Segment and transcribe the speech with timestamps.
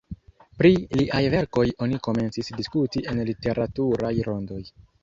[0.61, 4.65] Pri liaj verkoj oni komencis diskuti en literaturaj rondoj.